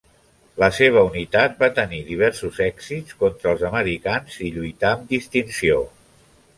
[0.61, 5.83] La seva unitat va tenir diversos èxits contra els americans i lluità amb distinció.